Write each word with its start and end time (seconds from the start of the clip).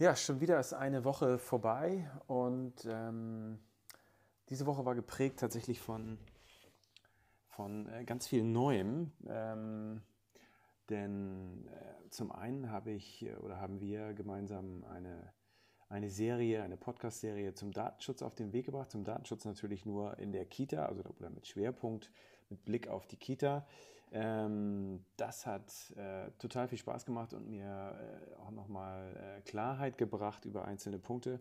Ja, 0.00 0.14
schon 0.14 0.40
wieder 0.40 0.60
ist 0.60 0.74
eine 0.74 1.02
Woche 1.02 1.38
vorbei 1.38 2.08
und 2.28 2.86
ähm, 2.88 3.58
diese 4.48 4.64
Woche 4.64 4.84
war 4.84 4.94
geprägt 4.94 5.40
tatsächlich 5.40 5.80
von, 5.80 6.18
von 7.48 7.88
äh, 7.88 8.04
ganz 8.04 8.28
viel 8.28 8.44
Neuem. 8.44 9.10
Ähm, 9.26 10.00
denn 10.88 11.66
äh, 11.66 12.10
zum 12.10 12.30
einen 12.30 12.70
habe 12.70 12.92
ich 12.92 13.24
äh, 13.26 13.34
oder 13.38 13.60
haben 13.60 13.80
wir 13.80 14.14
gemeinsam 14.14 14.84
eine, 14.84 15.32
eine 15.88 16.10
Serie, 16.10 16.62
eine 16.62 16.76
Podcast-Serie 16.76 17.54
zum 17.54 17.72
Datenschutz 17.72 18.22
auf 18.22 18.34
den 18.34 18.52
Weg 18.52 18.66
gebracht. 18.66 18.90
Zum 18.90 19.04
Datenschutz 19.04 19.44
natürlich 19.44 19.86
nur 19.86 20.18
in 20.18 20.32
der 20.32 20.44
Kita, 20.44 20.86
also 20.86 21.02
oder 21.18 21.30
mit 21.30 21.46
Schwerpunkt, 21.46 22.10
mit 22.50 22.64
Blick 22.64 22.88
auf 22.88 23.06
die 23.06 23.16
Kita. 23.16 23.66
Ähm, 24.10 25.04
das 25.16 25.46
hat 25.46 25.70
äh, 25.96 26.30
total 26.38 26.68
viel 26.68 26.78
Spaß 26.78 27.04
gemacht 27.04 27.34
und 27.34 27.48
mir 27.48 27.66
äh, 27.66 28.34
auch 28.36 28.50
nochmal 28.50 29.16
äh, 29.16 29.40
Klarheit 29.42 29.98
gebracht 29.98 30.44
über 30.44 30.64
einzelne 30.64 30.98
Punkte 30.98 31.40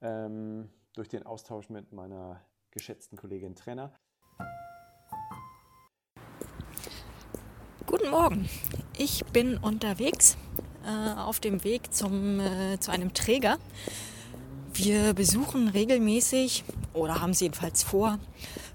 ähm, 0.00 0.68
durch 0.94 1.08
den 1.08 1.24
Austausch 1.24 1.68
mit 1.68 1.92
meiner 1.92 2.40
geschätzten 2.70 3.16
Kollegin 3.16 3.54
Trainer. 3.54 3.92
Guten 7.86 8.10
Morgen, 8.10 8.48
ich 8.98 9.24
bin 9.26 9.58
unterwegs 9.58 10.36
äh, 10.84 11.18
auf 11.18 11.40
dem 11.40 11.64
Weg 11.64 11.92
zum, 11.94 12.40
äh, 12.40 12.78
zu 12.80 12.90
einem 12.90 13.14
Träger. 13.14 13.58
Wir 14.74 15.12
besuchen 15.14 15.68
regelmäßig 15.68 16.64
oder 16.94 17.20
haben 17.20 17.30
es 17.30 17.40
jedenfalls 17.40 17.82
vor, 17.82 18.18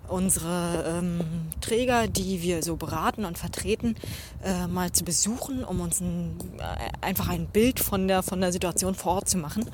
unsere 0.07 0.99
ähm, 0.99 1.21
Träger, 1.61 2.07
die 2.07 2.41
wir 2.41 2.63
so 2.63 2.75
beraten 2.75 3.25
und 3.25 3.37
vertreten, 3.37 3.95
äh, 4.43 4.67
mal 4.67 4.91
zu 4.91 5.03
besuchen, 5.03 5.63
um 5.63 5.81
uns 5.81 5.99
ein, 5.99 6.37
äh, 6.59 7.05
einfach 7.05 7.29
ein 7.29 7.47
Bild 7.47 7.79
von 7.79 8.07
der, 8.07 8.23
von 8.23 8.39
der 8.39 8.51
Situation 8.51 8.95
vor 8.95 9.15
Ort 9.15 9.29
zu 9.29 9.37
machen. 9.37 9.69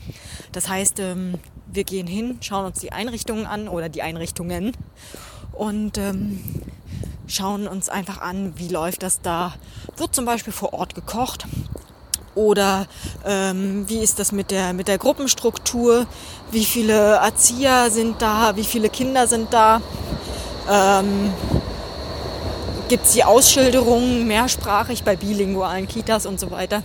Das 0.52 0.70
heißt, 0.70 1.00
ähm, 1.00 1.36
wir 1.68 1.84
gehen 1.84 2.08
hin, 2.08 2.38
schauen 2.42 2.66
uns 2.66 2.80
die 2.80 2.92
Einrichtungen 2.92 3.46
an 3.46 3.68
oder 3.68 3.90
die 3.90 4.02
Einrichtungen 4.02 4.72
und 5.52 5.98
ähm, 5.98 6.40
schauen 7.28 7.68
uns 7.68 7.90
einfach 7.90 8.20
an, 8.22 8.54
wie 8.58 8.70
läuft 8.70 9.04
das 9.04 9.22
da. 9.22 9.54
Wird 9.98 10.16
zum 10.16 10.26
Beispiel 10.26 10.54
vor 10.54 10.74
Ort 10.74 10.96
gekocht 10.96 11.46
oder 12.36 12.88
ähm, 13.26 13.88
wie 13.88 14.00
ist 14.00 14.20
das 14.20 14.32
mit 14.32 14.52
der, 14.52 14.74
mit 14.74 14.88
der 14.88 14.98
Gruppenstruktur? 14.98 16.06
Wie 16.52 16.66
viele 16.66 17.16
Erzieher 17.16 17.90
sind 17.90 18.22
da? 18.22 18.56
Wie 18.56 18.64
viele 18.64 18.90
Kinder 18.90 19.28
sind 19.28 19.54
da? 19.54 19.82
Ähm, 20.70 21.34
Gibt 22.90 23.06
es 23.06 23.14
die 23.14 23.24
Ausschilderungen 23.24 24.28
mehrsprachig 24.28 25.04
bei 25.04 25.16
bilingualen 25.16 25.88
Kitas 25.88 26.26
und 26.26 26.40
so 26.40 26.52
weiter? 26.52 26.84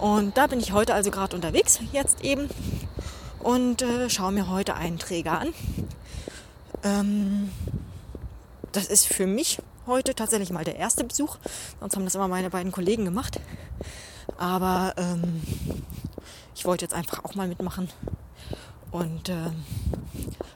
Und 0.00 0.36
da 0.36 0.46
bin 0.46 0.60
ich 0.60 0.72
heute 0.72 0.94
also 0.94 1.10
gerade 1.10 1.36
unterwegs, 1.36 1.78
jetzt 1.92 2.24
eben, 2.24 2.48
und 3.40 3.82
äh, 3.82 4.08
schaue 4.08 4.32
mir 4.32 4.48
heute 4.48 4.74
einen 4.74 4.98
Träger 4.98 5.40
an. 5.40 5.48
Ähm, 6.82 7.50
das 8.72 8.86
ist 8.86 9.06
für 9.06 9.26
mich 9.26 9.58
heute 9.86 10.14
tatsächlich 10.14 10.50
mal 10.50 10.64
der 10.64 10.76
erste 10.76 11.04
Besuch. 11.04 11.36
Sonst 11.80 11.96
haben 11.96 12.04
das 12.04 12.14
immer 12.14 12.28
meine 12.28 12.48
beiden 12.48 12.72
Kollegen 12.72 13.04
gemacht. 13.04 13.40
Aber 14.38 14.94
ähm, 14.96 15.42
ich 16.54 16.64
wollte 16.64 16.84
jetzt 16.84 16.94
einfach 16.94 17.24
auch 17.24 17.34
mal 17.34 17.48
mitmachen 17.48 17.88
und 18.90 19.28
äh, 19.28 19.50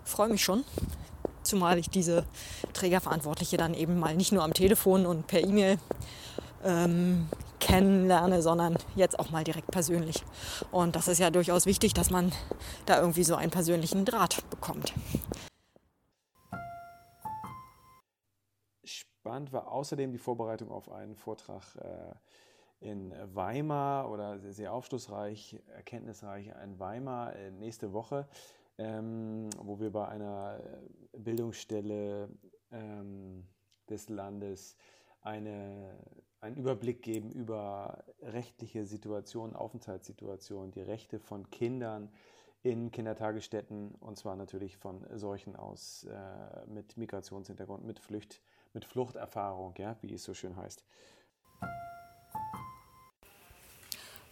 freue 0.05 0.29
mich 0.29 0.43
schon. 0.43 0.65
Zumal 1.43 1.79
ich 1.79 1.91
diese 1.91 2.25
Trägerverantwortliche 2.73 3.57
dann 3.57 3.75
eben 3.75 3.99
mal 3.99 4.17
nicht 4.17 4.33
nur 4.33 4.43
am 4.43 4.55
Telefon 4.55 5.07
und 5.07 5.27
per 5.27 5.41
E-Mail 5.41 5.79
ähm, 6.65 7.29
kennenlerne, 7.61 8.43
sondern 8.43 8.77
jetzt 8.95 9.19
auch 9.19 9.31
mal 9.31 9.45
direkt 9.45 9.71
persönlich. 9.71 10.23
Und 10.71 10.97
das 10.97 11.09
ist 11.09 11.19
ja 11.19 11.31
durchaus 11.31 11.67
wichtig, 11.67 11.95
dass 11.95 12.11
man 12.11 12.33
da 12.87 13.01
irgendwie 13.01 13.25
so 13.25 13.35
einen 13.35 13.51
persönlichen 13.51 14.05
Draht 14.05 14.49
bekommt. 14.51 14.93
Spannend 18.85 19.53
war 19.53 19.73
außerdem 19.73 20.13
die 20.13 20.19
Vorbereitung 20.19 20.71
auf 20.71 20.93
einen 20.93 21.17
Vortrag 21.17 21.63
äh, 21.77 22.15
in 22.85 23.15
Weimar 23.35 24.11
oder 24.11 24.39
sehr 24.53 24.73
aufschlussreich, 24.73 25.59
erkenntnisreich 25.75 26.51
in 26.63 26.79
Weimar 26.79 27.35
äh, 27.35 27.51
nächste 27.51 27.93
Woche, 27.95 28.29
ähm, 28.77 29.49
wo 29.59 29.81
wir 29.81 29.91
bei 29.91 30.07
einer 30.07 30.61
äh, 30.61 31.19
Bildungsstelle 31.19 32.29
ähm, 32.71 33.47
des 33.89 34.11
Landes 34.11 34.77
eine, 35.23 35.97
einen 36.41 36.57
Überblick 36.57 37.03
geben 37.03 37.31
über 37.31 38.05
rechtliche 38.21 38.85
Situationen, 38.85 39.57
Aufenthaltssituationen, 39.57 40.71
die 40.71 40.83
Rechte 40.83 41.19
von 41.19 41.49
Kindern 41.49 42.13
in 42.63 42.91
Kindertagesstätten 42.91 43.95
und 44.01 44.19
zwar 44.19 44.37
natürlich 44.37 44.77
von 44.77 45.07
solchen 45.15 45.57
aus 45.57 46.05
äh, 46.05 46.67
mit 46.67 46.99
Migrationshintergrund, 46.99 47.85
mit 47.85 47.99
Flucht, 47.99 48.43
mit 48.75 48.85
Fluchterfahrung, 48.85 49.75
ja, 49.79 49.97
wie 50.03 50.13
es 50.13 50.25
so 50.25 50.35
schön 50.35 50.57
heißt. 50.57 50.85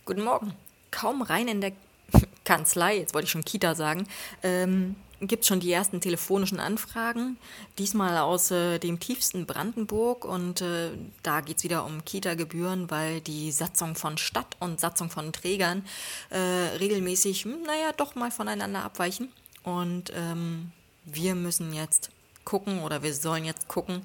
Guten 0.04 0.24
Morgen. 0.24 0.52
Kaum 0.90 1.22
rein 1.22 1.46
in 1.46 1.60
der 1.60 1.72
Kanzlei, 2.44 2.98
jetzt 2.98 3.14
wollte 3.14 3.26
ich 3.26 3.30
schon 3.30 3.44
Kita 3.44 3.76
sagen, 3.76 4.08
ähm, 4.42 4.96
gibt 5.20 5.42
es 5.42 5.48
schon 5.48 5.60
die 5.60 5.70
ersten 5.70 6.00
telefonischen 6.00 6.58
Anfragen. 6.58 7.38
Diesmal 7.78 8.18
aus 8.18 8.50
äh, 8.50 8.80
dem 8.80 8.98
tiefsten 8.98 9.46
Brandenburg 9.46 10.24
und 10.24 10.60
äh, 10.60 10.90
da 11.22 11.40
geht 11.40 11.58
es 11.58 11.64
wieder 11.64 11.84
um 11.84 12.04
Kita-Gebühren, 12.04 12.90
weil 12.90 13.20
die 13.20 13.52
Satzung 13.52 13.94
von 13.94 14.18
Stadt 14.18 14.56
und 14.58 14.80
Satzung 14.80 15.08
von 15.08 15.32
Trägern 15.32 15.84
äh, 16.30 16.38
regelmäßig, 16.80 17.44
hm, 17.44 17.62
naja, 17.62 17.92
doch 17.96 18.16
mal 18.16 18.32
voneinander 18.32 18.82
abweichen. 18.82 19.28
Und 19.62 20.12
ähm, 20.16 20.72
wir 21.04 21.36
müssen 21.36 21.72
jetzt 21.72 22.10
gucken 22.44 22.82
oder 22.82 23.04
wir 23.04 23.14
sollen 23.14 23.44
jetzt 23.44 23.68
gucken, 23.68 24.04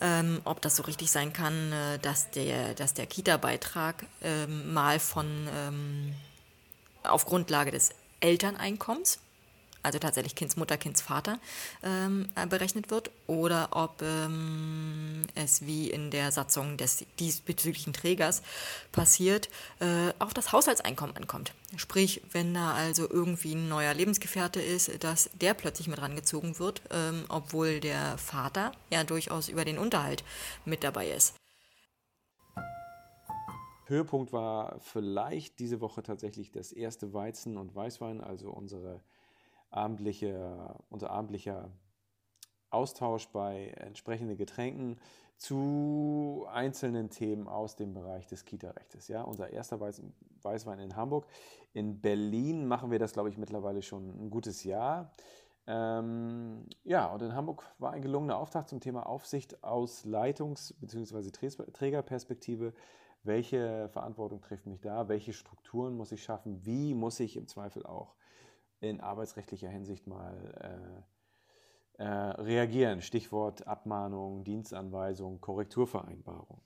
ähm, 0.00 0.40
ob 0.44 0.60
das 0.60 0.76
so 0.76 0.82
richtig 0.84 1.10
sein 1.10 1.32
kann, 1.32 1.72
äh, 1.72 1.98
dass 1.98 2.30
der, 2.30 2.74
dass 2.74 2.94
der 2.94 3.06
Kita-Beitrag 3.06 4.06
ähm, 4.22 4.72
mal 4.72 4.98
von 4.98 5.48
ähm, 5.54 6.14
auf 7.02 7.24
Grundlage 7.26 7.70
des 7.70 7.90
Elterneinkommens, 8.20 9.18
also 9.88 9.98
tatsächlich 9.98 10.34
Kindsmutter, 10.34 10.76
Kindsvater, 10.76 11.38
ähm, 11.82 12.28
berechnet 12.48 12.90
wird, 12.90 13.10
oder 13.26 13.70
ob 13.72 14.02
ähm, 14.02 15.26
es 15.34 15.66
wie 15.66 15.90
in 15.90 16.10
der 16.10 16.30
Satzung 16.30 16.76
des 16.76 17.04
diesbezüglichen 17.18 17.92
Trägers 17.92 18.42
passiert, 18.92 19.48
äh, 19.80 20.12
auf 20.18 20.34
das 20.34 20.52
Haushaltseinkommen 20.52 21.16
ankommt. 21.16 21.52
Sprich, 21.76 22.22
wenn 22.32 22.54
da 22.54 22.74
also 22.74 23.08
irgendwie 23.08 23.54
ein 23.54 23.68
neuer 23.68 23.94
Lebensgefährte 23.94 24.60
ist, 24.60 25.02
dass 25.02 25.30
der 25.34 25.54
plötzlich 25.54 25.88
mit 25.88 26.00
rangezogen 26.00 26.58
wird, 26.58 26.82
ähm, 26.90 27.24
obwohl 27.28 27.80
der 27.80 28.18
Vater 28.18 28.72
ja 28.90 29.04
durchaus 29.04 29.48
über 29.48 29.64
den 29.64 29.78
Unterhalt 29.78 30.22
mit 30.64 30.84
dabei 30.84 31.10
ist. 31.10 31.34
Höhepunkt 33.86 34.34
war 34.34 34.78
vielleicht 34.80 35.58
diese 35.58 35.80
Woche 35.80 36.02
tatsächlich 36.02 36.50
das 36.50 36.72
erste 36.72 37.14
Weizen 37.14 37.56
und 37.56 37.74
Weißwein, 37.74 38.20
also 38.20 38.50
unsere 38.50 39.00
abendliche, 39.70 40.74
unser 40.88 41.10
abendlicher 41.10 41.70
Austausch 42.70 43.28
bei 43.28 43.68
entsprechenden 43.76 44.36
Getränken 44.36 45.00
zu 45.36 46.46
einzelnen 46.50 47.10
Themen 47.10 47.48
aus 47.48 47.76
dem 47.76 47.94
Bereich 47.94 48.26
des 48.26 48.44
Kita-Rechtes. 48.44 49.08
Ja, 49.08 49.22
unser 49.22 49.50
erster 49.50 49.80
Weißwein 49.80 50.80
in 50.80 50.96
Hamburg. 50.96 51.26
In 51.72 52.00
Berlin 52.00 52.66
machen 52.66 52.90
wir 52.90 52.98
das, 52.98 53.12
glaube 53.12 53.28
ich, 53.28 53.38
mittlerweile 53.38 53.82
schon 53.82 54.08
ein 54.08 54.30
gutes 54.30 54.64
Jahr. 54.64 55.12
Ähm, 55.66 56.66
ja, 56.82 57.06
und 57.12 57.22
in 57.22 57.34
Hamburg 57.34 57.64
war 57.78 57.92
ein 57.92 58.02
gelungener 58.02 58.38
Auftrag 58.38 58.68
zum 58.68 58.80
Thema 58.80 59.06
Aufsicht 59.06 59.62
aus 59.62 60.04
Leitungs- 60.04 60.74
bzw. 60.80 61.30
Trägerperspektive 61.30 62.72
welche 63.22 63.88
Verantwortung 63.90 64.40
trifft 64.40 64.66
mich 64.66 64.80
da, 64.80 65.08
welche 65.08 65.32
Strukturen 65.32 65.96
muss 65.96 66.12
ich 66.12 66.22
schaffen, 66.22 66.64
wie 66.64 66.94
muss 66.94 67.20
ich 67.20 67.36
im 67.36 67.46
Zweifel 67.46 67.84
auch 67.84 68.14
in 68.80 69.00
arbeitsrechtlicher 69.00 69.68
Hinsicht 69.68 70.06
mal 70.06 71.04
äh, 71.98 72.02
äh, 72.02 72.06
reagieren. 72.06 73.02
Stichwort 73.02 73.66
Abmahnung, 73.66 74.44
Dienstanweisung, 74.44 75.40
Korrekturvereinbarung. 75.40 76.60